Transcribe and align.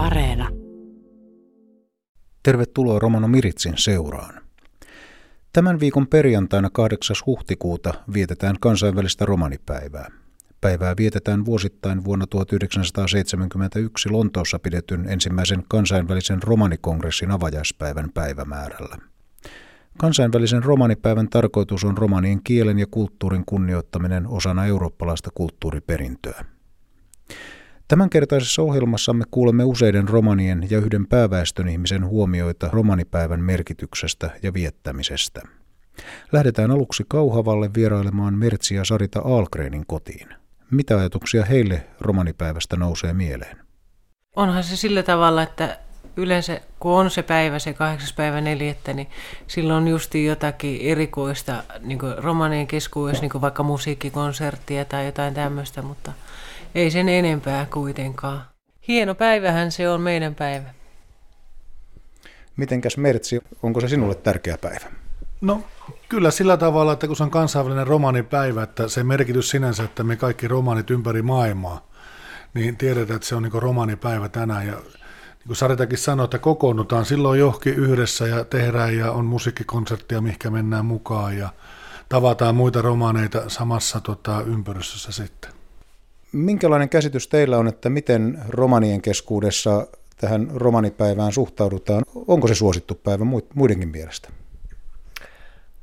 Areena. 0.00 0.48
Tervetuloa 2.42 2.98
Romano 2.98 3.28
Miritsin 3.28 3.74
seuraan. 3.76 4.40
Tämän 5.52 5.80
viikon 5.80 6.06
perjantaina 6.06 6.70
8. 6.72 7.16
huhtikuuta 7.26 7.94
vietetään 8.12 8.56
kansainvälistä 8.60 9.26
romanipäivää. 9.26 10.10
Päivää 10.60 10.94
vietetään 10.96 11.44
vuosittain 11.44 12.04
vuonna 12.04 12.26
1971 12.26 14.08
Lontoossa 14.08 14.58
pidetyn 14.58 15.08
ensimmäisen 15.08 15.62
kansainvälisen 15.68 16.42
romanikongressin 16.42 17.30
avajaispäivän 17.30 18.10
päivämäärällä. 18.14 18.96
Kansainvälisen 19.98 20.64
romanipäivän 20.64 21.28
tarkoitus 21.28 21.84
on 21.84 21.98
romanien 21.98 22.40
kielen 22.44 22.78
ja 22.78 22.86
kulttuurin 22.90 23.44
kunnioittaminen 23.46 24.26
osana 24.26 24.66
eurooppalaista 24.66 25.30
kulttuuriperintöä. 25.34 26.44
Tämänkertaisessa 27.90 28.62
ohjelmassamme 28.62 29.24
kuulemme 29.30 29.64
useiden 29.64 30.08
romanien 30.08 30.66
ja 30.70 30.78
yhden 30.78 31.06
pääväestön 31.06 31.68
ihmisen 31.68 32.06
huomioita 32.06 32.68
romanipäivän 32.72 33.40
merkityksestä 33.40 34.30
ja 34.42 34.54
viettämisestä. 34.54 35.40
Lähdetään 36.32 36.70
aluksi 36.70 37.04
Kauhavalle 37.08 37.70
vierailemaan 37.74 38.34
Mertsi 38.34 38.74
ja 38.74 38.84
Sarita 38.84 39.20
Algrenin 39.24 39.86
kotiin. 39.86 40.28
Mitä 40.70 40.98
ajatuksia 40.98 41.44
heille 41.44 41.86
romanipäivästä 42.00 42.76
nousee 42.76 43.12
mieleen? 43.12 43.56
Onhan 44.36 44.64
se 44.64 44.76
sillä 44.76 45.02
tavalla, 45.02 45.42
että 45.42 45.78
yleensä 46.16 46.60
kun 46.80 46.92
on 46.92 47.10
se 47.10 47.22
päivä, 47.22 47.58
se 47.58 47.72
kahdeksas 47.72 48.12
päivä 48.12 48.40
neljättä, 48.40 48.92
niin 48.92 49.08
silloin 49.46 49.88
justi 49.88 50.24
jotakin 50.24 50.80
erikoista 50.80 51.62
niin 51.80 52.00
romanien 52.16 52.66
keskuudessa, 52.66 53.22
niin 53.22 53.40
vaikka 53.40 53.62
musiikkikonserttia 53.62 54.84
tai 54.84 55.06
jotain 55.06 55.34
tämmöistä, 55.34 55.82
mutta 55.82 56.12
ei 56.74 56.90
sen 56.90 57.08
enempää 57.08 57.66
kuitenkaan. 57.66 58.42
Hieno 58.88 59.14
päivähän 59.14 59.72
se 59.72 59.88
on 59.88 60.00
meidän 60.00 60.34
päivä. 60.34 60.74
Mitenkäs 62.56 62.96
Mertsi, 62.96 63.40
onko 63.62 63.80
se 63.80 63.88
sinulle 63.88 64.14
tärkeä 64.14 64.58
päivä? 64.58 64.86
No 65.40 65.62
kyllä 66.08 66.30
sillä 66.30 66.56
tavalla, 66.56 66.92
että 66.92 67.06
kun 67.06 67.16
se 67.16 67.22
on 67.22 67.30
kansainvälinen 67.30 67.86
romanipäivä, 67.86 68.62
että 68.62 68.88
se 68.88 69.04
merkitys 69.04 69.50
sinänsä, 69.50 69.84
että 69.84 70.04
me 70.04 70.16
kaikki 70.16 70.48
romanit 70.48 70.90
ympäri 70.90 71.22
maailmaa, 71.22 71.86
niin 72.54 72.76
tiedetään, 72.76 73.16
että 73.16 73.28
se 73.28 73.34
on 73.34 73.42
niin 73.42 73.62
romanipäivä 73.62 74.28
tänään 74.28 74.66
ja 74.66 74.74
niin 74.74 75.46
kuin 75.46 75.56
Saritakin 75.56 75.98
sanoi, 75.98 76.24
että 76.24 76.38
kokoonnutaan 76.38 77.04
silloin 77.04 77.40
johonkin 77.40 77.74
yhdessä 77.74 78.26
ja 78.26 78.44
tehdään 78.44 78.96
ja 78.96 79.12
on 79.12 79.24
musiikkikonserttia, 79.24 80.20
mihinkä 80.20 80.50
mennään 80.50 80.84
mukaan 80.84 81.38
ja 81.38 81.48
tavataan 82.08 82.54
muita 82.54 82.82
romaneita 82.82 83.48
samassa 83.48 84.00
tota, 84.00 84.42
ympärystössä 84.42 85.12
sitten. 85.12 85.59
Minkälainen 86.32 86.88
käsitys 86.88 87.28
teillä 87.28 87.58
on, 87.58 87.68
että 87.68 87.90
miten 87.90 88.38
romanien 88.48 89.02
keskuudessa 89.02 89.86
tähän 90.20 90.48
romanipäivään 90.54 91.32
suhtaudutaan? 91.32 92.02
Onko 92.28 92.48
se 92.48 92.54
suosittu 92.54 92.94
päivä 92.94 93.24
muidenkin 93.54 93.88
mielestä? 93.88 94.28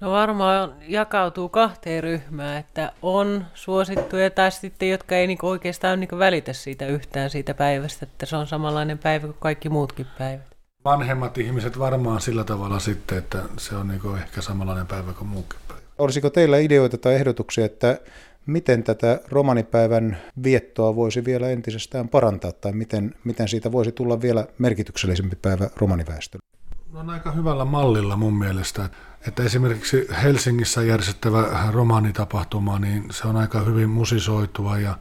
No 0.01 0.11
varmaan 0.11 0.73
jakautuu 0.87 1.49
kahteen 1.49 2.03
ryhmään, 2.03 2.57
että 2.57 2.91
on 3.01 3.45
suosittuja 3.53 4.29
tai 4.29 4.51
sitten, 4.51 4.89
jotka 4.89 5.15
ei 5.15 5.27
niinku 5.27 5.47
oikeastaan 5.47 5.99
niinku 5.99 6.17
välitä 6.17 6.53
siitä 6.53 6.87
yhtään 6.87 7.29
siitä 7.29 7.53
päivästä, 7.53 8.05
että 8.05 8.25
se 8.25 8.35
on 8.35 8.47
samanlainen 8.47 8.97
päivä 8.97 9.27
kuin 9.27 9.37
kaikki 9.39 9.69
muutkin 9.69 10.07
päivät. 10.17 10.57
Vanhemmat 10.85 11.37
ihmiset 11.37 11.79
varmaan 11.79 12.21
sillä 12.21 12.43
tavalla 12.43 12.79
sitten, 12.79 13.17
että 13.17 13.43
se 13.57 13.75
on 13.75 13.87
niinku 13.87 14.09
ehkä 14.13 14.41
samanlainen 14.41 14.87
päivä 14.87 15.13
kuin 15.13 15.27
muukin 15.27 15.59
päivä. 15.67 15.81
Olisiko 15.97 16.29
teillä 16.29 16.57
ideoita 16.57 16.97
tai 16.97 17.15
ehdotuksia, 17.15 17.65
että 17.65 17.99
miten 18.47 18.83
tätä 18.83 19.19
romanipäivän 19.29 20.17
viettoa 20.43 20.95
voisi 20.95 21.25
vielä 21.25 21.49
entisestään 21.49 22.09
parantaa 22.09 22.51
tai 22.51 22.71
miten, 22.71 23.15
miten 23.23 23.47
siitä 23.47 23.71
voisi 23.71 23.91
tulla 23.91 24.21
vielä 24.21 24.47
merkityksellisempi 24.57 25.35
päivä 25.35 25.69
romaniväestölle? 25.75 26.45
No 26.93 26.99
on 26.99 27.09
aika 27.09 27.31
hyvällä 27.31 27.65
mallilla 27.65 28.15
mun 28.15 28.37
mielestä, 28.37 28.89
että 29.27 29.43
esimerkiksi 29.43 30.07
Helsingissä 30.23 30.83
järjestettävä 30.83 31.69
romaanitapahtuma, 31.71 32.79
niin 32.79 33.05
se 33.11 33.27
on 33.27 33.35
aika 33.35 33.59
hyvin 33.59 33.89
musisoitua 33.89 34.77
ja, 34.77 34.97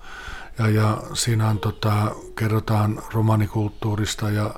ja, 0.58 0.68
ja 0.68 1.02
siinä 1.14 1.48
on, 1.48 1.58
tota, 1.58 2.14
kerrotaan 2.38 3.02
romanikulttuurista 3.14 4.30
ja 4.30 4.54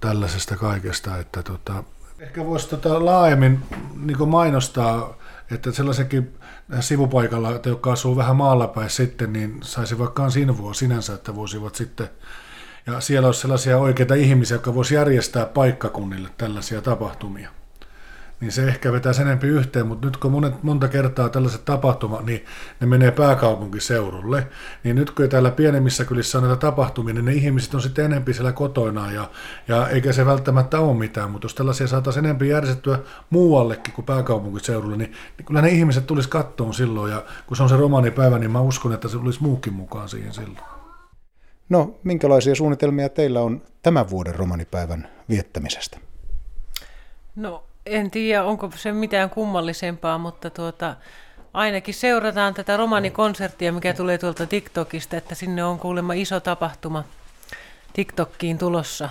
tällaisesta 0.00 0.56
kaikesta, 0.56 1.18
että 1.18 1.42
tota, 1.42 1.84
ehkä 2.22 2.46
voisi 2.46 2.68
tota 2.68 3.04
laajemmin 3.04 3.62
niin 3.96 4.28
mainostaa, 4.28 5.16
että 5.50 5.72
sellaisenkin 5.72 6.34
sivupaikalla, 6.80 7.54
että 7.54 7.68
jotka 7.68 7.92
asuu 7.92 8.16
vähän 8.16 8.36
maalla 8.36 8.66
päin 8.66 8.90
sitten, 8.90 9.32
niin 9.32 9.58
saisi 9.62 9.98
vaikka 9.98 10.30
sinvua 10.30 10.74
sinänsä, 10.74 11.14
että 11.14 11.34
voisivat 11.34 11.74
sitten 11.74 12.08
ja 12.86 13.00
siellä 13.00 13.26
olisi 13.26 13.40
sellaisia 13.40 13.78
oikeita 13.78 14.14
ihmisiä, 14.14 14.54
jotka 14.54 14.74
voisi 14.74 14.94
järjestää 14.94 15.46
paikkakunnille 15.46 16.28
tällaisia 16.38 16.82
tapahtumia. 16.82 17.50
Niin 18.42 18.52
se 18.52 18.68
ehkä 18.68 18.92
vetää 18.92 19.12
sen 19.12 19.26
enempi 19.26 19.46
yhteen, 19.46 19.86
mutta 19.86 20.06
nyt 20.06 20.16
kun 20.16 20.32
monet, 20.32 20.62
monta 20.62 20.88
kertaa 20.88 21.28
tällaiset 21.28 21.64
tapahtumat, 21.64 22.26
niin 22.26 22.44
ne 22.80 22.86
menee 22.86 23.10
pääkaupunkiseudulle, 23.10 24.46
niin 24.84 24.96
nyt 24.96 25.10
kun 25.10 25.28
täällä 25.28 25.50
pienemmissä 25.50 26.04
kylissä 26.04 26.38
on 26.38 26.44
näitä 26.44 26.60
tapahtumia, 26.60 27.14
niin 27.14 27.24
ne 27.24 27.32
ihmiset 27.32 27.74
on 27.74 27.82
sitten 27.82 28.04
enempi 28.04 28.34
siellä 28.34 28.52
kotoina, 28.52 29.12
ja, 29.12 29.30
ja 29.68 29.88
eikä 29.88 30.12
se 30.12 30.26
välttämättä 30.26 30.80
ole 30.80 30.98
mitään, 30.98 31.30
mutta 31.30 31.44
jos 31.44 31.54
tällaisia 31.54 31.86
saataisiin 31.86 32.24
enempi 32.24 32.48
järjestettyä 32.48 32.98
muuallekin 33.30 33.94
kuin 33.94 34.04
pääkaupunkiseudulle, 34.04 34.96
niin, 34.96 35.12
niin 35.38 35.46
kyllä 35.46 35.62
ne 35.62 35.68
ihmiset 35.68 36.06
tulisi 36.06 36.28
kattoon 36.28 36.74
silloin, 36.74 37.12
ja 37.12 37.24
kun 37.46 37.56
se 37.56 37.62
on 37.62 37.68
se 37.68 37.76
romaanipäivä, 37.76 38.38
niin 38.38 38.50
mä 38.50 38.60
uskon, 38.60 38.92
että 38.92 39.08
se 39.08 39.18
tulisi 39.18 39.42
muukin 39.42 39.72
mukaan 39.72 40.08
siihen 40.08 40.34
silloin. 40.34 40.64
No, 41.68 41.94
minkälaisia 42.04 42.54
suunnitelmia 42.54 43.08
teillä 43.08 43.40
on 43.40 43.62
tämän 43.82 44.10
vuoden 44.10 44.34
romanipäivän 44.34 45.08
viettämisestä? 45.28 45.98
No, 47.36 47.64
en 47.86 48.10
tiedä, 48.10 48.44
onko 48.44 48.70
se 48.76 48.92
mitään 48.92 49.30
kummallisempaa, 49.30 50.18
mutta 50.18 50.50
tuota, 50.50 50.96
ainakin 51.54 51.94
seurataan 51.94 52.54
tätä 52.54 52.76
romanikonserttia, 52.76 53.72
mikä 53.72 53.94
tulee 53.94 54.18
tuolta 54.18 54.46
TikTokista, 54.46 55.16
että 55.16 55.34
sinne 55.34 55.64
on 55.64 55.78
kuulemma 55.78 56.12
iso 56.12 56.40
tapahtuma 56.40 57.04
TikTokkiin 57.92 58.58
tulossa. 58.58 59.08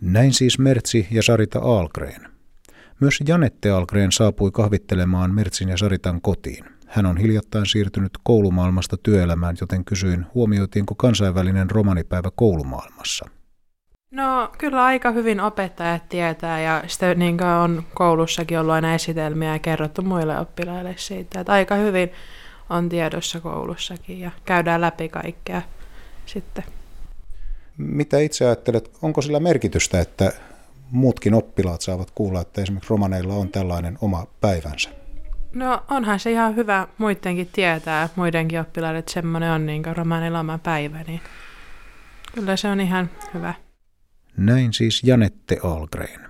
Näin 0.00 0.32
siis 0.32 0.58
Mertsi 0.58 1.06
ja 1.10 1.22
Sarita 1.22 1.58
Algren. 1.58 2.28
Myös 3.00 3.18
Janette 3.28 3.70
Algren 3.70 4.12
saapui 4.12 4.50
kahvittelemaan 4.50 5.34
Mertsin 5.34 5.68
ja 5.68 5.76
Saritan 5.76 6.20
kotiin. 6.20 6.64
Hän 6.86 7.06
on 7.06 7.16
hiljattain 7.16 7.66
siirtynyt 7.66 8.12
koulumaailmasta 8.22 8.96
työelämään, 8.96 9.56
joten 9.60 9.84
kysyin, 9.84 10.26
huomioitiinko 10.34 10.94
kansainvälinen 10.94 11.70
romanipäivä 11.70 12.28
koulumaailmassa. 12.34 13.39
No 14.10 14.52
kyllä 14.58 14.84
aika 14.84 15.10
hyvin 15.10 15.40
opettajat 15.40 16.08
tietää 16.08 16.60
ja 16.60 16.82
sitten 16.86 17.18
niin 17.18 17.42
on 17.42 17.84
koulussakin 17.94 18.58
ollut 18.58 18.74
aina 18.74 18.94
esitelmiä 18.94 19.52
ja 19.52 19.58
kerrottu 19.58 20.02
muille 20.02 20.38
oppilaille 20.38 20.94
siitä, 20.98 21.40
että 21.40 21.52
aika 21.52 21.74
hyvin 21.74 22.12
on 22.70 22.88
tiedossa 22.88 23.40
koulussakin 23.40 24.20
ja 24.20 24.30
käydään 24.44 24.80
läpi 24.80 25.08
kaikkea 25.08 25.62
sitten. 26.26 26.64
Mitä 27.76 28.18
itse 28.18 28.44
ajattelet, 28.44 28.90
onko 29.02 29.22
sillä 29.22 29.40
merkitystä, 29.40 30.00
että 30.00 30.32
muutkin 30.90 31.34
oppilaat 31.34 31.80
saavat 31.80 32.10
kuulla, 32.14 32.40
että 32.40 32.62
esimerkiksi 32.62 32.90
romaneilla 32.90 33.34
on 33.34 33.48
tällainen 33.48 33.98
oma 34.00 34.26
päivänsä? 34.40 34.90
No 35.54 35.82
onhan 35.90 36.20
se 36.20 36.30
ihan 36.30 36.56
hyvä 36.56 36.88
muidenkin 36.98 37.48
tietää, 37.52 38.08
muidenkin 38.16 38.60
oppilaille, 38.60 38.98
että 38.98 39.12
semmoinen 39.12 39.50
on 39.50 39.66
niin 39.66 39.96
romanin 39.96 40.36
oma 40.36 40.58
päivä, 40.58 41.02
niin 41.06 41.20
kyllä 42.34 42.56
se 42.56 42.68
on 42.68 42.80
ihan 42.80 43.10
hyvä. 43.34 43.54
Näin 44.36 44.72
siis 44.72 45.02
Janette 45.04 45.58
Algren. 45.62 46.20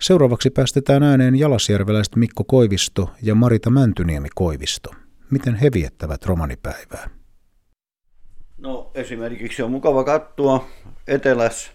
Seuraavaksi 0.00 0.50
päästetään 0.50 1.02
ääneen 1.02 1.36
jalasjärveläiset 1.36 2.16
Mikko 2.16 2.44
Koivisto 2.44 3.10
ja 3.22 3.34
Marita 3.34 3.70
Mäntyniemi 3.70 4.28
Koivisto. 4.34 4.90
Miten 5.30 5.54
he 5.54 5.70
viettävät 5.74 6.24
romanipäivää? 6.26 7.10
No 8.58 8.90
esimerkiksi 8.94 9.62
on 9.62 9.70
mukava 9.70 10.04
katsoa 10.04 10.66
etelässä. 11.08 11.70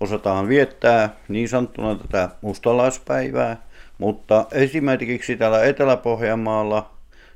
Osataan 0.00 0.48
viettää 0.48 1.16
niin 1.28 1.48
sanottuna 1.48 1.94
tätä 1.94 2.28
mustalaispäivää– 2.42 3.56
mutta 4.02 4.46
esimerkiksi 4.52 5.36
täällä 5.36 5.64
Etelä-Pohjanmaalla 5.64 6.90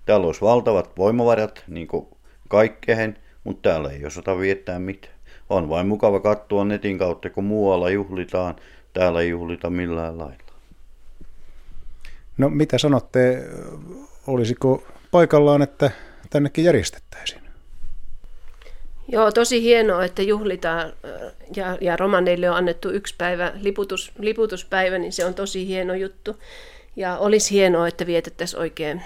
täällä 0.06 0.26
olisi 0.26 0.40
valtavat 0.40 0.96
voimavarat 0.98 1.64
niin 1.68 1.86
kuin 1.86 2.06
kaikkeen, 2.48 3.18
mutta 3.44 3.70
täällä 3.70 3.90
ei 3.90 4.06
osata 4.06 4.38
viettää 4.38 4.78
mitään. 4.78 5.15
On 5.50 5.68
vain 5.68 5.86
mukava 5.86 6.20
katsoa 6.20 6.64
netin 6.64 6.98
kautta, 6.98 7.30
kun 7.30 7.44
muualla 7.44 7.90
juhlitaan, 7.90 8.56
täällä 8.92 9.20
ei 9.20 9.28
juhlita 9.28 9.70
millään 9.70 10.18
lailla. 10.18 10.46
No 12.38 12.48
mitä 12.48 12.78
sanotte, 12.78 13.44
olisiko 14.26 14.82
paikallaan, 15.10 15.62
että 15.62 15.90
tännekin 16.30 16.64
järjestettäisiin? 16.64 17.46
Joo, 19.08 19.32
tosi 19.32 19.62
hienoa, 19.62 20.04
että 20.04 20.22
juhlitaan 20.22 20.92
ja, 21.56 21.78
ja 21.80 21.96
romaneille 21.96 22.50
on 22.50 22.56
annettu 22.56 22.90
yksi 22.90 23.14
päivä, 23.18 23.52
liputus, 23.60 24.12
liputuspäivä, 24.18 24.98
niin 24.98 25.12
se 25.12 25.24
on 25.24 25.34
tosi 25.34 25.66
hieno 25.66 25.94
juttu. 25.94 26.36
Ja 26.96 27.18
olisi 27.18 27.54
hienoa, 27.54 27.88
että 27.88 28.06
vietettäisiin 28.06 28.60
oikein, 28.60 29.02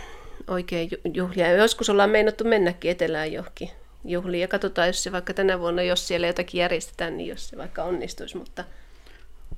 oikein 0.49 0.91
juhlia. 1.15 1.47
Ja 1.47 1.57
joskus 1.57 1.91
ollaan 1.91 2.11
meinattu 2.11 2.45
mennäkin 2.45 2.91
etelään 2.91 3.33
johonkin, 3.33 3.71
juhlia. 4.05 4.41
Ja 4.41 4.49
katsotaan, 4.49 4.89
jos 4.89 5.03
se 5.03 5.13
vaikka 5.13 5.35
tänä 5.35 5.59
vuonna, 5.59 5.83
jos 5.83 6.09
siellä 6.09 6.27
jotakin 6.27 6.59
järjestetään, 6.59 7.17
niin 7.17 7.29
jos 7.29 7.49
se 7.49 7.57
vaikka 7.57 7.85
onnistuisi. 7.85 8.37
Mutta... 8.37 8.65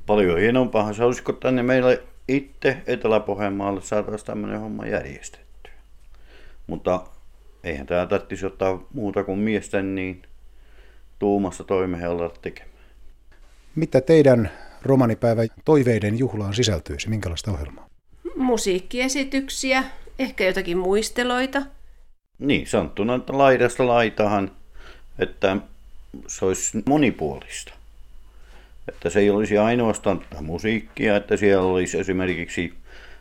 Paljon 0.06 0.39
hienompaa 0.39 0.93
se 0.93 1.05
olisiko 1.05 1.33
tänne 1.33 1.62
meille 1.62 2.03
itse 2.29 2.83
Etelä-Pohjanmaalle 2.87 3.83
saataisiin 3.83 4.27
tämmöinen 4.27 4.61
homma 4.61 4.87
järjestettyä. 4.87 5.73
Mutta 6.67 7.06
eihän 7.65 7.87
tämä 7.87 8.06
tarvitsisi 8.06 8.47
ottaa 8.47 8.87
muuta 8.94 9.25
kuin 9.25 9.39
miesten 9.39 9.94
niin 9.94 10.23
tuumassa 11.19 11.65
toimeen 11.65 12.11
olla 12.11 12.35
tekemään. 12.43 12.73
Mitä 13.75 14.00
teidän 14.00 14.50
romanipäivän 14.83 15.49
toiveiden 15.65 16.19
juhlaan 16.19 16.55
sisältyisi? 16.55 17.09
Minkälaista 17.09 17.53
ohjelmaa? 17.53 17.88
Musiikkiesityksiä, 18.37 19.85
ehkä 20.19 20.45
jotakin 20.45 20.79
muisteloita. 20.79 21.62
Niin, 22.38 22.67
sanottuna, 22.67 23.14
että 23.14 23.38
laidasta 23.38 23.87
laitahan, 23.87 24.50
että 25.19 25.56
se 26.26 26.44
olisi 26.44 26.82
monipuolista. 26.87 27.73
Että 28.88 29.11
se 29.11 29.20
ei 29.20 29.31
olisi 29.31 29.58
ainoastaan 29.58 30.20
tätä 30.20 30.43
musiikkia, 30.43 31.17
että 31.17 31.37
siellä 31.37 31.67
olisi 31.67 31.99
esimerkiksi 31.99 32.75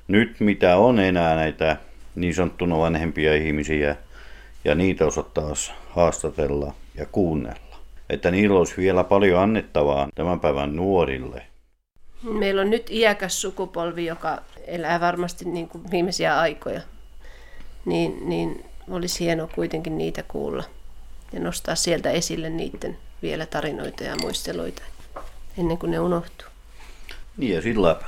nyt 0.07 0.39
mitä 0.39 0.77
on 0.77 0.99
enää 0.99 1.35
näitä 1.35 1.77
niin 2.15 2.35
sanottuna 2.35 2.77
vanhempia 2.77 3.35
ihmisiä, 3.35 3.95
ja 4.65 4.75
niitä 4.75 5.05
osattaisi 5.05 5.71
haastatella 5.89 6.73
ja 6.95 7.05
kuunnella. 7.05 7.77
Että 8.09 8.31
niillä 8.31 8.59
olisi 8.59 8.77
vielä 8.77 9.03
paljon 9.03 9.41
annettavaa 9.41 10.09
tämän 10.15 10.39
päivän 10.39 10.75
nuorille. 10.75 11.45
Meillä 12.23 12.61
on 12.61 12.69
nyt 12.69 12.89
iäkäs 12.89 13.41
sukupolvi, 13.41 14.05
joka 14.05 14.37
elää 14.67 14.99
varmasti 14.99 15.45
niin 15.45 15.67
kuin 15.67 15.91
viimeisiä 15.91 16.39
aikoja. 16.39 16.81
Niin, 17.85 18.29
niin 18.29 18.65
olisi 18.89 19.19
hienoa 19.19 19.47
kuitenkin 19.47 19.97
niitä 19.97 20.23
kuulla 20.23 20.63
ja 21.33 21.39
nostaa 21.39 21.75
sieltä 21.75 22.11
esille 22.11 22.49
niiden 22.49 22.97
vielä 23.21 23.45
tarinoita 23.45 24.03
ja 24.03 24.15
muisteluita 24.21 24.81
ennen 25.57 25.77
kuin 25.77 25.91
ne 25.91 25.99
unohtuu. 25.99 26.47
Niin 27.37 27.55
ja 27.55 27.61
sillä 27.61 27.99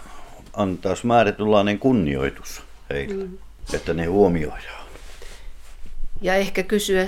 antaisi 0.53 1.07
määrätynlainen 1.07 1.79
kunnioitus 1.79 2.61
heille, 2.89 3.23
mm. 3.23 3.37
että 3.73 3.93
ne 3.93 4.05
huomioidaan. 4.05 4.83
Ja 6.21 6.35
ehkä 6.35 6.63
kysyä 6.63 7.07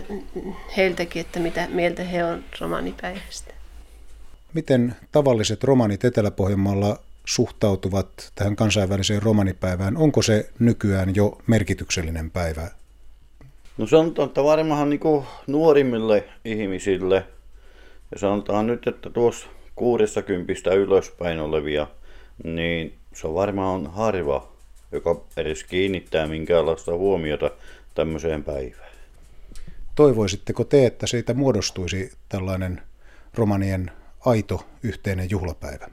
heiltäkin, 0.78 1.20
että 1.22 1.40
mitä 1.40 1.68
mieltä 1.68 2.04
he 2.04 2.26
on 2.26 2.44
romanipäivästä. 2.60 3.54
Miten 4.54 4.96
tavalliset 5.12 5.64
romanit 5.64 6.06
Etelä-Pohjanmaalla 6.06 7.00
suhtautuvat 7.26 8.32
tähän 8.36 8.56
kansainväliseen 8.56 9.22
romanipäivään? 9.22 9.98
Onko 9.98 10.22
se 10.22 10.50
nykyään 10.60 11.16
jo 11.16 11.38
merkityksellinen 11.48 12.32
päivä? 12.32 12.72
No 13.78 13.88
sanotaan, 13.88 14.28
että 14.28 14.44
varmaan 14.44 14.90
niin 14.90 15.00
nuorimmille 15.48 16.24
ihmisille, 16.46 17.26
ja 18.12 18.20
sanotaan 18.20 18.68
nyt, 18.68 18.88
että 18.88 19.10
tuossa 19.10 19.48
60 19.76 20.74
ylöspäin 20.74 21.40
olevia, 21.40 21.88
niin 22.44 22.94
se 23.14 23.28
on 23.28 23.34
varmaan 23.34 23.88
harva, 23.88 24.48
joka 24.92 25.22
edes 25.38 25.64
kiinnittää 25.64 26.28
minkäänlaista 26.28 26.94
huomiota 26.94 27.52
tämmöiseen 27.96 28.44
päivään. 28.44 28.96
Toivoisitteko 29.96 30.64
te, 30.64 30.86
että 30.86 31.08
siitä 31.08 31.34
muodostuisi 31.34 32.12
tällainen 32.30 32.82
romanien 33.34 33.92
aito 34.26 34.66
yhteinen 34.84 35.30
juhlapäivä? 35.30 35.88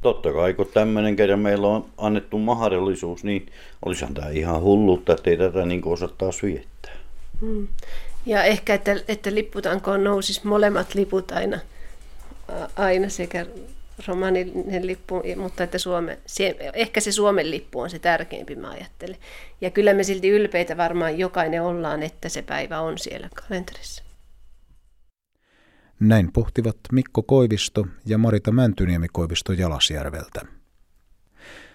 Totta 0.00 0.32
kai, 0.32 0.54
kun 0.54 0.66
tämmöinen 0.74 1.16
kerran 1.16 1.38
meillä 1.38 1.68
on 1.68 1.86
annettu 1.98 2.38
mahdollisuus, 2.38 3.24
niin 3.24 3.46
olisihan 3.84 4.14
tämä 4.14 4.28
ihan 4.28 4.60
hullutta, 4.60 5.12
että 5.12 5.30
ei 5.30 5.36
tätä 5.36 5.66
niin 5.66 5.82
osattaa 5.84 6.30
viettää. 6.42 7.05
Hmm. 7.40 7.68
Ja 8.26 8.44
ehkä, 8.44 8.74
että, 8.74 8.96
että 9.08 9.34
lipputankoon 9.34 10.04
nousisi 10.04 10.40
molemmat 10.44 10.94
liput 10.94 11.30
aina, 11.30 11.60
aina 12.76 13.08
sekä 13.08 13.46
romaninen 14.06 14.86
lippu, 14.86 15.22
mutta 15.36 15.64
että 15.64 15.78
Suome, 15.78 16.18
se, 16.26 16.56
ehkä 16.72 17.00
se 17.00 17.12
Suomen 17.12 17.50
lippu 17.50 17.80
on 17.80 17.90
se 17.90 17.98
tärkeimpi, 17.98 18.54
mä 18.54 18.70
ajattelen. 18.70 19.16
Ja 19.60 19.70
kyllä 19.70 19.94
me 19.94 20.04
silti 20.04 20.28
ylpeitä 20.28 20.76
varmaan 20.76 21.18
jokainen 21.18 21.62
ollaan, 21.62 22.02
että 22.02 22.28
se 22.28 22.42
päivä 22.42 22.80
on 22.80 22.98
siellä 22.98 23.28
kalenterissa. 23.48 24.02
Näin 26.00 26.32
pohtivat 26.32 26.76
Mikko 26.92 27.22
Koivisto 27.22 27.86
ja 28.06 28.18
Marita 28.18 28.52
Mäntyniemi 28.52 29.06
Koivisto 29.12 29.52
Jalasjärveltä. 29.52 30.40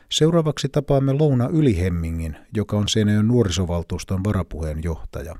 Seuraavaksi 0.09 0.69
tapaamme 0.69 1.13
Louna 1.13 1.49
Ylihemmingin, 1.53 2.37
joka 2.55 2.77
on 2.77 2.87
Seinäjön 2.87 3.27
nuorisovaltuuston 3.27 4.23
varapuheenjohtaja. 4.23 5.35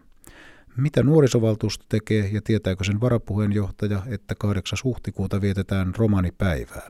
Mitä 0.78 1.04
nuorisovaltuusto 1.04 1.86
tekee 1.90 2.30
ja 2.32 2.42
tietääkö 2.44 2.84
sen 2.84 3.02
varapuheenjohtaja, 3.02 4.02
että 4.08 4.36
8. 4.36 4.78
huhtikuuta 4.84 5.42
vietetään 5.42 5.96
romanipäivää? 5.98 6.88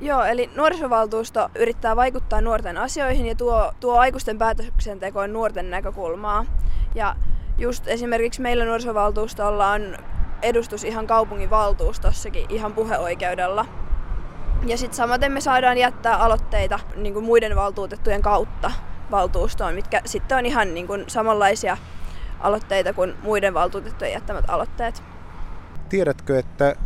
Joo, 0.00 0.24
eli 0.24 0.50
nuorisovaltuusto 0.56 1.50
yrittää 1.58 1.96
vaikuttaa 1.96 2.40
nuorten 2.40 2.78
asioihin 2.78 3.26
ja 3.26 3.34
tuo, 3.34 3.72
tuo 3.80 3.98
aikuisten 3.98 4.38
päätöksentekoon 4.38 5.32
nuorten 5.32 5.70
näkökulmaa. 5.70 6.44
Ja 6.94 7.16
just 7.58 7.88
esimerkiksi 7.88 8.40
meillä 8.40 8.64
nuorisovaltuustolla 8.64 9.70
on 9.70 9.96
edustus 10.42 10.84
ihan 10.84 11.06
kaupungin 11.06 11.50
valtuustossakin 11.50 12.46
ihan 12.48 12.72
puheoikeudella. 12.72 13.66
Ja 14.66 14.76
sitten 14.76 14.96
samaten 14.96 15.32
me 15.32 15.40
saadaan 15.40 15.78
jättää 15.78 16.16
aloitteita 16.16 16.80
niin 16.96 17.12
kuin 17.14 17.24
muiden 17.24 17.56
valtuutettujen 17.56 18.22
kautta 18.22 18.70
valtuustoon, 19.10 19.74
mitkä 19.74 20.02
sitten 20.04 20.38
on 20.38 20.46
ihan 20.46 20.74
niin 20.74 20.86
kuin 20.86 21.04
samanlaisia 21.06 21.76
aloitteita 22.40 22.92
kuin 22.92 23.14
muiden 23.22 23.54
valtuutettujen 23.54 24.12
jättämät 24.12 24.50
aloitteet. 24.50 25.02
Tiedätkö, 25.88 26.38
että 26.38 26.76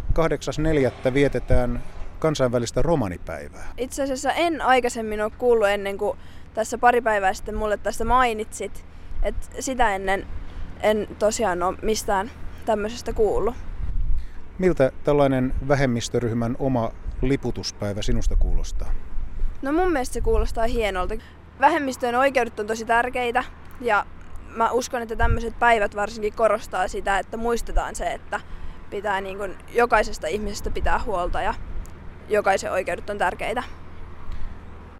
8.4. 1.09 1.15
vietetään 1.15 1.83
kansainvälistä 2.19 2.83
romanipäivää? 2.83 3.73
Itse 3.77 4.03
asiassa 4.03 4.33
en 4.33 4.61
aikaisemmin 4.61 5.21
ole 5.23 5.33
kuullut 5.39 5.69
ennen 5.69 5.99
kuin 5.99 6.19
tässä 6.55 6.79
pari 6.79 7.01
päivää 7.01 7.35
sitten 7.35 7.55
mulle 7.55 7.77
tästä 7.77 8.05
mainitsit. 8.05 8.85
että 9.23 9.47
sitä 9.61 9.95
ennen 9.95 10.27
en 10.81 11.09
tosiaan 11.19 11.63
ole 11.63 11.77
mistään 11.83 12.31
tämmöisestä 12.65 13.13
kuullut. 13.13 13.55
Miltä 14.59 14.93
tällainen 15.05 15.55
vähemmistöryhmän 15.69 16.57
oma 16.59 16.91
liputuspäivä 17.23 18.03
sinusta 18.03 18.37
kuulostaa? 18.37 18.93
No 19.63 19.73
mun 19.73 19.93
mielestä 19.93 20.15
se 20.15 20.21
kuulostaa 20.21 20.67
hienolta. 20.67 21.15
Vähemmistöjen 21.61 22.15
oikeudet 22.15 22.61
on 22.61 22.67
tosi 22.67 22.85
tärkeitä 22.85 23.45
ja 23.81 24.07
mä 24.57 24.71
uskon, 24.71 25.03
että 25.03 25.17
tämmöiset 25.17 25.59
päivät 25.59 25.97
varsinkin 25.97 26.33
korostaa 26.33 26.89
sitä, 26.89 27.19
että 27.19 27.37
muistetaan 27.37 27.95
se, 27.95 28.13
että 28.13 28.41
pitää 28.91 29.21
niin 29.21 29.39
kuin 29.39 29.57
jokaisesta 29.75 30.27
ihmisestä 30.27 30.71
pitää 30.71 31.01
huolta 31.07 31.43
ja 31.43 31.55
jokaisen 32.29 32.73
oikeudet 32.73 33.11
on 33.11 33.19
tärkeitä. 33.19 33.63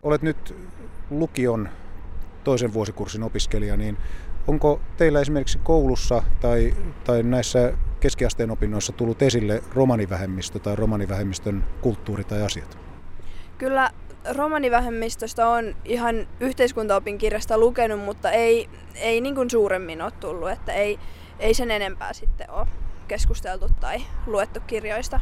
Olet 0.03 0.23
nyt 0.23 0.57
lukion 1.11 1.69
toisen 2.45 2.73
vuosikurssin 2.73 3.23
opiskelija, 3.23 3.77
niin 3.77 3.99
Onko 4.47 4.81
teillä 4.97 5.21
esimerkiksi 5.21 5.59
koulussa 5.63 6.23
tai, 6.41 6.75
tai 7.05 7.23
näissä 7.23 7.73
keskiasteen 8.01 8.51
opinnoissa 8.51 8.93
tullut 8.93 9.23
esille 9.23 9.63
romanivähemmistö 9.75 10.59
tai 10.59 10.77
romanivähemmistön 10.77 11.65
kulttuuri 11.81 12.25
tai 12.25 12.43
asiat? 12.43 12.79
Kyllä 13.59 13.91
romanivähemmistöstä 14.31 15.49
on 15.49 15.77
ihan 15.85 16.27
yhteiskuntaopin 16.41 17.19
kirjasta 17.19 17.59
lukenut, 17.59 18.01
mutta 18.01 18.31
ei, 18.31 18.69
ei 18.95 19.21
niin 19.21 19.35
kuin 19.35 19.51
suuremmin 19.51 20.03
ole 20.03 20.13
tullut, 20.21 20.51
että 20.51 20.73
ei, 20.73 20.99
ei 21.39 21.55
sen 21.55 21.71
enempää 21.71 22.13
sitten 22.13 22.51
ole 22.51 22.67
keskusteltu 23.09 23.69
tai 23.81 23.99
luettu 24.27 24.61
kirjoista. 24.67 25.21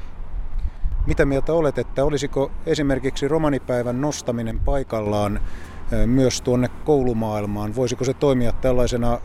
Mitä 1.06 1.26
mieltä 1.26 1.52
olet, 1.52 1.78
että 1.78 2.04
olisiko 2.04 2.50
esimerkiksi 2.66 3.28
romanipäivän 3.28 4.00
nostaminen 4.00 4.60
paikallaan 4.60 5.40
myös 6.06 6.40
tuonne 6.40 6.68
koulumaailmaan. 6.84 7.76
Voisiko 7.76 8.04
se 8.04 8.14
toimia 8.14 8.52
tällaisena 8.52 9.20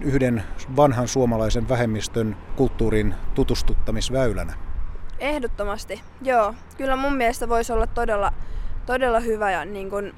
yhden 0.00 0.42
vanhan 0.76 1.08
suomalaisen 1.08 1.68
vähemmistön 1.68 2.36
kulttuurin 2.56 3.14
tutustuttamisväylänä? 3.34 4.52
Ehdottomasti, 5.18 6.00
joo. 6.22 6.54
Kyllä 6.76 6.96
mun 6.96 7.16
mielestä 7.16 7.48
voisi 7.48 7.72
olla 7.72 7.86
todella, 7.86 8.32
todella 8.86 9.20
hyvä 9.20 9.50
ja 9.50 9.64
niin 9.64 9.90
kuin 9.90 10.12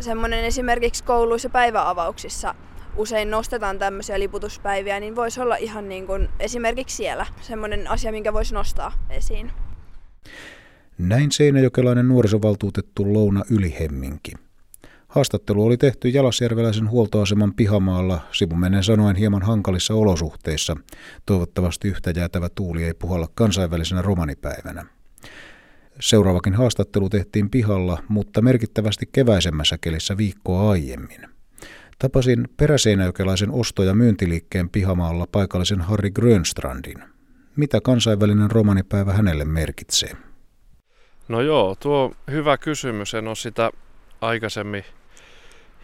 semmoinen 0.00 0.44
esimerkiksi 0.44 1.04
kouluissa 1.04 1.48
päiväavauksissa 1.48 2.54
usein 2.96 3.30
nostetaan 3.30 3.78
tämmöisiä 3.78 4.18
liputuspäiviä, 4.18 5.00
niin 5.00 5.16
voisi 5.16 5.40
olla 5.40 5.56
ihan 5.56 5.88
niin 5.88 6.06
kuin 6.06 6.28
esimerkiksi 6.40 6.96
siellä 6.96 7.26
semmoinen 7.40 7.90
asia, 7.90 8.12
minkä 8.12 8.32
voisi 8.32 8.54
nostaa 8.54 8.92
esiin. 9.10 9.52
Näin 10.98 11.32
seinäjokelainen 11.32 12.08
nuorisovaltuutettu 12.08 13.12
Louna 13.14 13.42
Ylihemminki. 13.50 14.32
Haastattelu 15.08 15.66
oli 15.66 15.76
tehty 15.76 16.08
Jalasjärveläisen 16.08 16.90
huoltoaseman 16.90 17.54
pihamaalla, 17.54 18.20
sivumennen 18.32 18.84
sanoen 18.84 19.16
hieman 19.16 19.42
hankalissa 19.42 19.94
olosuhteissa. 19.94 20.76
Toivottavasti 21.26 21.88
yhtä 21.88 22.12
jäätävä 22.16 22.48
tuuli 22.54 22.84
ei 22.84 22.94
puhalla 22.94 23.28
kansainvälisenä 23.34 24.02
romanipäivänä. 24.02 24.86
Seuraavakin 26.00 26.54
haastattelu 26.54 27.08
tehtiin 27.08 27.50
pihalla, 27.50 27.98
mutta 28.08 28.42
merkittävästi 28.42 29.08
keväisemmässä 29.12 29.78
kelissä 29.78 30.16
viikkoa 30.16 30.70
aiemmin. 30.70 31.20
Tapasin 31.98 32.48
peräseinäjokelaisen 32.56 33.50
osto- 33.50 33.82
ja 33.82 33.94
myyntiliikkeen 33.94 34.70
pihamaalla 34.70 35.26
paikallisen 35.32 35.80
Harri 35.80 36.10
Grönstrandin. 36.10 37.04
Mitä 37.56 37.80
kansainvälinen 37.80 38.50
romanipäivä 38.50 39.12
hänelle 39.12 39.44
merkitsee? 39.44 40.10
No 41.28 41.40
joo, 41.40 41.76
tuo 41.80 42.12
hyvä 42.30 42.58
kysymys. 42.58 43.14
En 43.14 43.28
ole 43.28 43.36
sitä 43.36 43.70
aikaisemmin 44.20 44.84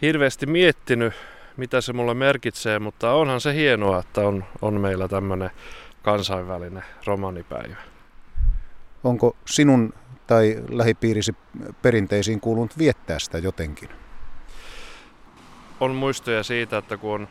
hirveästi 0.01 0.45
miettinyt, 0.45 1.13
mitä 1.57 1.81
se 1.81 1.93
mulle 1.93 2.13
merkitsee, 2.13 2.79
mutta 2.79 3.13
onhan 3.13 3.41
se 3.41 3.53
hienoa, 3.53 3.99
että 3.99 4.21
on, 4.21 4.43
on 4.61 4.81
meillä 4.81 5.07
tämmöinen 5.07 5.49
kansainvälinen 6.03 6.83
romanipäivä. 7.05 7.96
Onko 9.03 9.35
sinun 9.45 9.93
tai 10.27 10.63
lähipiirisi 10.69 11.35
perinteisiin 11.81 12.39
kuulunut 12.39 12.77
viettää 12.77 13.19
sitä 13.19 13.37
jotenkin? 13.37 13.89
On 15.79 15.95
muistoja 15.95 16.43
siitä, 16.43 16.77
että 16.77 16.97
kun 16.97 17.13
on 17.13 17.27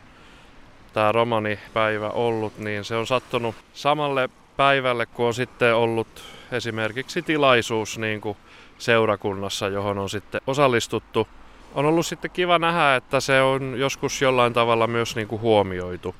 tämä 0.93 1.11
romanipäivä 1.11 2.09
ollut, 2.09 2.57
niin 2.57 2.83
se 2.83 2.95
on 2.95 3.07
sattunut 3.07 3.55
samalle 3.73 4.29
päivälle, 4.57 5.05
kun 5.05 5.25
on 5.25 5.33
sitten 5.33 5.75
ollut 5.75 6.07
esimerkiksi 6.51 7.21
tilaisuus 7.21 7.97
niin 7.97 8.21
kuin 8.21 8.37
seurakunnassa, 8.77 9.67
johon 9.67 9.97
on 9.97 10.09
sitten 10.09 10.41
osallistuttu. 10.47 11.27
On 11.75 11.85
ollut 11.85 12.05
sitten 12.05 12.31
kiva 12.31 12.59
nähdä, 12.59 12.95
että 12.95 13.19
se 13.19 13.41
on 13.41 13.75
joskus 13.77 14.21
jollain 14.21 14.53
tavalla 14.53 14.87
myös 14.87 15.15
niin 15.15 15.27
kuin 15.27 15.41
huomioitu 15.41 16.15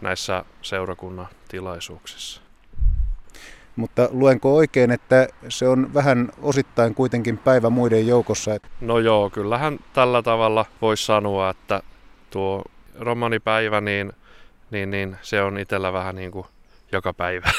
näissä 0.00 0.44
seurakunnan 0.62 1.28
tilaisuuksissa. 1.48 2.47
Mutta 3.78 4.08
luenko 4.10 4.56
oikein, 4.56 4.90
että 4.90 5.28
se 5.48 5.68
on 5.68 5.94
vähän 5.94 6.28
osittain 6.42 6.94
kuitenkin 6.94 7.38
päivä 7.38 7.70
muiden 7.70 8.06
joukossa? 8.06 8.50
No 8.80 8.98
joo, 8.98 9.30
kyllähän 9.30 9.78
tällä 9.92 10.22
tavalla 10.22 10.66
voisi 10.82 11.04
sanoa, 11.04 11.50
että 11.50 11.82
tuo 12.30 12.64
romanipäivä, 12.98 13.80
niin, 13.80 14.12
niin, 14.70 14.90
niin 14.90 15.16
se 15.22 15.42
on 15.42 15.58
itsellä 15.58 15.92
vähän 15.92 16.16
niin 16.16 16.30
kuin 16.30 16.46
joka 16.92 17.12
päivä. 17.12 17.50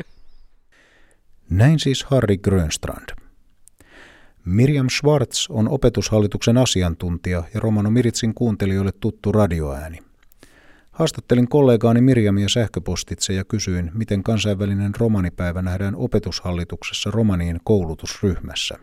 Näin 1.50 1.78
siis 1.78 2.04
Harry 2.04 2.36
Grönstrand. 2.36 3.08
Miriam 4.44 4.88
Schwartz 4.88 5.46
on 5.50 5.68
opetushallituksen 5.68 6.58
asiantuntija 6.58 7.42
ja 7.54 7.60
Romano 7.60 7.90
Miritsin 7.90 8.34
kuuntelijoille 8.34 8.92
tuttu 9.00 9.32
radioääni. 9.32 10.09
Haastattelin 11.00 11.48
kollegaani 11.48 12.00
Mirjamia 12.00 12.48
sähköpostitse 12.48 13.32
ja 13.32 13.44
kysyin, 13.44 13.90
miten 13.94 14.22
kansainvälinen 14.22 14.94
romanipäivä 14.98 15.62
nähdään 15.62 15.96
opetushallituksessa 15.96 17.10
romanien 17.10 17.60
koulutusryhmässä. 17.64 18.78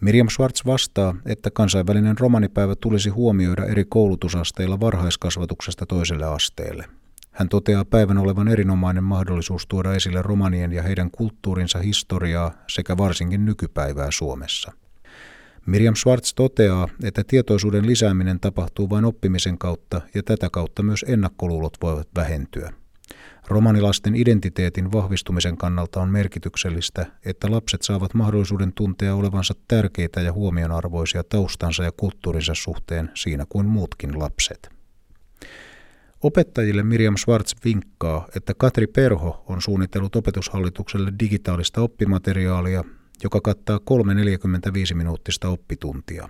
Miriam 0.00 0.28
Schwartz 0.28 0.66
vastaa, 0.66 1.16
että 1.26 1.50
kansainvälinen 1.50 2.18
romanipäivä 2.18 2.74
tulisi 2.76 3.10
huomioida 3.10 3.64
eri 3.64 3.84
koulutusasteilla 3.84 4.80
varhaiskasvatuksesta 4.80 5.86
toiselle 5.86 6.26
asteelle. 6.26 6.84
Hän 7.30 7.48
toteaa 7.48 7.84
päivän 7.84 8.18
olevan 8.18 8.48
erinomainen 8.48 9.04
mahdollisuus 9.04 9.66
tuoda 9.66 9.94
esille 9.94 10.22
romanien 10.22 10.72
ja 10.72 10.82
heidän 10.82 11.10
kulttuurinsa 11.10 11.78
historiaa 11.78 12.52
sekä 12.68 12.96
varsinkin 12.96 13.44
nykypäivää 13.44 14.08
Suomessa. 14.10 14.72
Miriam 15.66 15.94
Schwartz 15.94 16.32
toteaa, 16.34 16.88
että 17.04 17.24
tietoisuuden 17.26 17.86
lisääminen 17.86 18.40
tapahtuu 18.40 18.90
vain 18.90 19.04
oppimisen 19.04 19.58
kautta 19.58 20.00
ja 20.14 20.22
tätä 20.22 20.48
kautta 20.52 20.82
myös 20.82 21.04
ennakkoluulot 21.08 21.76
voivat 21.82 22.08
vähentyä. 22.16 22.72
Romanilasten 23.48 24.16
identiteetin 24.16 24.92
vahvistumisen 24.92 25.56
kannalta 25.56 26.00
on 26.00 26.08
merkityksellistä, 26.10 27.06
että 27.24 27.50
lapset 27.50 27.82
saavat 27.82 28.14
mahdollisuuden 28.14 28.72
tuntea 28.72 29.14
olevansa 29.14 29.54
tärkeitä 29.68 30.20
ja 30.20 30.32
huomionarvoisia 30.32 31.24
taustansa 31.24 31.84
ja 31.84 31.92
kulttuurinsa 31.96 32.54
suhteen 32.54 33.10
siinä 33.14 33.44
kuin 33.48 33.66
muutkin 33.66 34.18
lapset. 34.18 34.68
Opettajille 36.22 36.82
Miriam 36.82 37.16
Schwartz 37.16 37.52
vinkkaa, 37.64 38.28
että 38.36 38.54
Katri 38.54 38.86
Perho 38.86 39.44
on 39.48 39.62
suunnitellut 39.62 40.16
opetushallitukselle 40.16 41.12
digitaalista 41.20 41.80
oppimateriaalia, 41.80 42.84
joka 43.24 43.40
kattaa 43.40 43.78
kolme 43.78 44.14
45-minuuttista 44.14 45.48
oppituntia. 45.48 46.28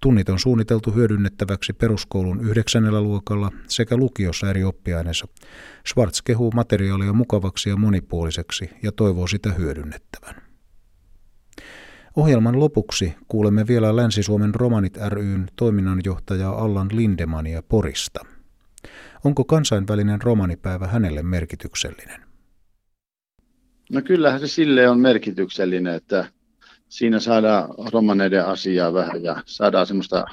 Tunnit 0.00 0.28
on 0.28 0.38
suunniteltu 0.38 0.90
hyödynnettäväksi 0.90 1.72
peruskoulun 1.72 2.40
yhdeksännellä 2.40 3.00
luokalla 3.00 3.50
sekä 3.68 3.96
lukiossa 3.96 4.50
eri 4.50 4.64
oppiaineissa. 4.64 5.28
Schwartz 5.88 6.22
kehuu 6.22 6.52
materiaalia 6.54 7.12
mukavaksi 7.12 7.70
ja 7.70 7.76
monipuoliseksi 7.76 8.70
ja 8.82 8.92
toivoo 8.92 9.26
sitä 9.26 9.52
hyödynnettävän. 9.52 10.34
Ohjelman 12.16 12.60
lopuksi 12.60 13.14
kuulemme 13.28 13.66
vielä 13.66 13.96
Länsi-Suomen 13.96 14.54
Romanit 14.54 14.96
ryn 15.08 15.46
toiminnanjohtajaa 15.56 16.64
Allan 16.64 16.88
Lindemania 16.92 17.62
Porista– 17.62 18.20
Onko 19.24 19.44
kansainvälinen 19.44 20.22
romanipäivä 20.22 20.86
hänelle 20.86 21.22
merkityksellinen? 21.22 22.33
No 23.90 24.02
kyllähän 24.02 24.40
se 24.40 24.46
sille 24.46 24.88
on 24.88 25.00
merkityksellinen, 25.00 25.94
että 25.94 26.26
siinä 26.88 27.20
saadaan 27.20 27.68
romaneiden 27.92 28.46
asiaa 28.46 28.92
vähän 28.92 29.22
ja 29.22 29.42
saadaan 29.46 29.86
semmoista 29.86 30.24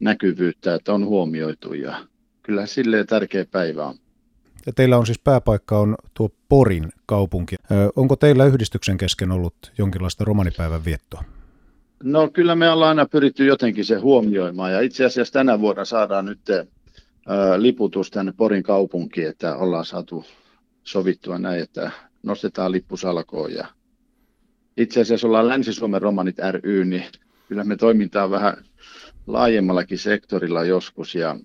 näkyvyyttä, 0.00 0.74
että 0.74 0.94
on 0.94 1.06
huomioitu 1.06 1.74
ja 1.74 1.96
kyllä 2.42 2.66
sille 2.66 3.04
tärkeä 3.04 3.44
päivä 3.50 3.86
on. 3.86 3.94
Ja 4.66 4.72
teillä 4.72 4.98
on 4.98 5.06
siis 5.06 5.18
pääpaikka 5.18 5.78
on 5.78 5.96
tuo 6.14 6.30
Porin 6.48 6.92
kaupunki. 7.06 7.56
Ö, 7.70 7.92
onko 7.96 8.16
teillä 8.16 8.44
yhdistyksen 8.44 8.98
kesken 8.98 9.32
ollut 9.32 9.72
jonkinlaista 9.78 10.24
romanipäivän 10.24 10.84
viettoa? 10.84 11.24
No 12.02 12.28
kyllä 12.28 12.54
me 12.54 12.70
ollaan 12.70 12.88
aina 12.88 13.06
pyritty 13.06 13.46
jotenkin 13.46 13.84
se 13.84 13.98
huomioimaan 13.98 14.72
ja 14.72 14.80
itse 14.80 15.04
asiassa 15.04 15.32
tänä 15.32 15.60
vuonna 15.60 15.84
saadaan 15.84 16.24
nyt 16.24 16.40
liputus 17.56 18.10
tänne 18.10 18.32
Porin 18.36 18.62
kaupunkiin, 18.62 19.28
että 19.28 19.56
ollaan 19.56 19.84
saatu 19.84 20.24
sovittua 20.84 21.38
näin, 21.38 21.62
että 21.62 21.90
nostetaan 22.24 22.72
lippusalkoon. 22.72 23.52
Ja 23.52 23.66
itse 24.76 25.00
asiassa 25.00 25.26
ollaan 25.26 25.48
Länsi-Suomen 25.48 26.02
romanit 26.02 26.36
ry, 26.50 26.84
niin 26.84 27.04
kyllä 27.48 27.64
me 27.64 27.76
toimintaa 27.76 28.30
vähän 28.30 28.56
laajemmallakin 29.26 29.98
sektorilla 29.98 30.64
joskus. 30.64 31.14
Ja 31.14 31.36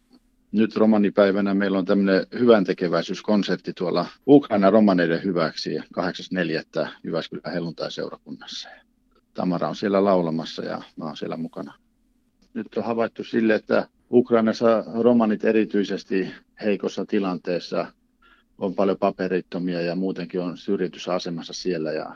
nyt 0.52 0.76
romanipäivänä 0.76 1.54
meillä 1.54 1.78
on 1.78 1.86
tämmöinen 1.86 2.26
hyvän 2.40 2.64
tekeväisyyskonsertti 2.64 3.74
tuolla 3.74 4.06
Ukraina 4.28 4.70
romaneiden 4.70 5.24
hyväksi 5.24 5.78
8.4. 5.78 6.88
Jyväskylän 7.04 7.54
helluntai-seurakunnassa. 7.54 8.70
Tamara 9.34 9.70
on 9.70 9.76
siellä 9.76 10.06
laulamassa 10.06 10.64
ja 10.64 10.82
mä 10.96 11.06
oon 11.06 11.18
siellä 11.18 11.38
mukana. 11.38 11.74
Nyt 12.54 12.68
on 12.78 12.84
havaittu 12.84 13.24
sille, 13.24 13.56
että 13.56 13.88
Ukrainassa 14.12 14.84
romanit 15.02 15.46
erityisesti 15.46 16.32
heikossa 16.64 17.06
tilanteessa 17.06 17.94
on 18.60 18.76
paljon 18.76 18.98
paperittomia 18.98 19.82
ja 19.82 19.96
muutenkin 19.96 20.42
on 20.42 20.58
syrjitysasemassa 20.58 21.54
siellä 21.54 21.92
ja 21.92 22.16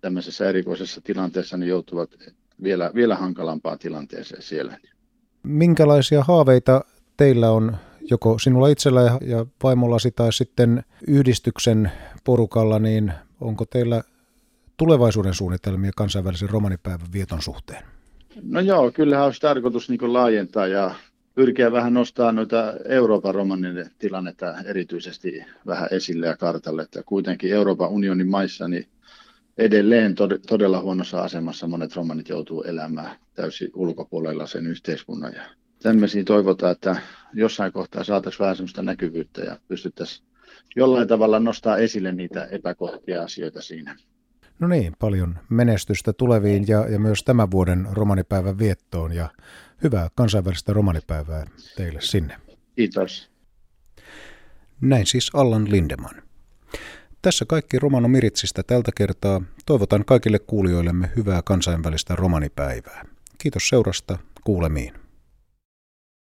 tämmöisessä 0.00 0.48
erikoisessa 0.48 1.00
tilanteessa 1.00 1.56
niin 1.56 1.68
joutuvat 1.68 2.10
vielä, 2.62 2.90
vielä 2.94 3.16
hankalampaan 3.16 3.78
tilanteeseen 3.78 4.42
siellä. 4.42 4.78
Minkälaisia 5.42 6.22
haaveita 6.22 6.84
teillä 7.16 7.50
on 7.50 7.76
joko 8.10 8.38
sinulla 8.38 8.68
itsellä 8.68 9.02
ja, 9.02 9.18
ja 9.22 9.46
vaimollasi 9.62 10.10
tai 10.10 10.32
sitten 10.32 10.84
yhdistyksen 11.06 11.92
porukalla, 12.24 12.78
niin 12.78 13.12
onko 13.40 13.64
teillä 13.64 14.02
tulevaisuuden 14.76 15.34
suunnitelmia 15.34 15.90
kansainvälisen 15.96 16.50
romanipäivän 16.50 17.12
vieton 17.12 17.42
suhteen? 17.42 17.82
No 18.42 18.60
joo, 18.60 18.90
kyllähän 18.90 19.24
olisi 19.24 19.40
tarkoitus 19.40 19.88
niin 19.88 20.12
laajentaa 20.12 20.66
ja 20.66 20.94
pyrkiä 21.36 21.72
vähän 21.72 21.94
nostaa 21.94 22.32
noita 22.32 22.72
Euroopan 22.84 23.34
romanien 23.34 23.90
tilannetta 23.98 24.54
erityisesti 24.64 25.44
vähän 25.66 25.88
esille 25.90 26.26
ja 26.26 26.36
kartalle, 26.36 26.82
että 26.82 27.02
kuitenkin 27.06 27.52
Euroopan 27.52 27.88
unionin 27.88 28.28
maissa 28.28 28.68
niin 28.68 28.86
edelleen 29.58 30.14
todella 30.48 30.80
huonossa 30.80 31.20
asemassa 31.22 31.66
monet 31.66 31.96
romanit 31.96 32.28
joutuu 32.28 32.62
elämään 32.62 33.16
täysin 33.34 33.70
ulkopuolella 33.74 34.46
sen 34.46 34.66
yhteiskunnan. 34.66 35.32
Ja 35.34 35.42
tämmöisiä 35.82 36.24
toivotaan, 36.24 36.72
että 36.72 36.96
jossain 37.34 37.72
kohtaa 37.72 38.04
saataisiin 38.04 38.40
vähän 38.40 38.56
sellaista 38.56 38.82
näkyvyyttä 38.82 39.40
ja 39.40 39.58
pystyttäisiin 39.68 40.26
jollain 40.76 41.08
tavalla 41.08 41.40
nostaa 41.40 41.76
esille 41.78 42.12
niitä 42.12 42.44
epäkohtia 42.44 43.22
asioita 43.22 43.62
siinä. 43.62 43.96
No 44.58 44.68
niin, 44.68 44.92
paljon 44.98 45.38
menestystä 45.48 46.12
tuleviin 46.12 46.64
ja, 46.68 46.88
ja 46.88 46.98
myös 46.98 47.24
tämän 47.24 47.50
vuoden 47.50 47.88
romanipäivän 47.92 48.58
viettoon 48.58 49.12
ja 49.12 49.28
hyvää 49.82 50.08
kansainvälistä 50.14 50.72
romanipäivää 50.72 51.44
teille 51.76 52.00
sinne. 52.00 52.36
Kiitos. 52.76 53.30
Näin 54.80 55.06
siis 55.06 55.30
Allan 55.34 55.70
Lindeman. 55.70 56.22
Tässä 57.22 57.44
kaikki 57.44 57.78
Romano 57.78 58.08
Miritsistä 58.08 58.62
tältä 58.62 58.90
kertaa. 58.96 59.42
Toivotan 59.66 60.04
kaikille 60.04 60.38
kuulijoillemme 60.38 61.10
hyvää 61.16 61.42
kansainvälistä 61.42 62.16
romanipäivää. 62.16 63.04
Kiitos 63.38 63.68
seurasta. 63.68 64.18
Kuulemiin. 64.44 65.05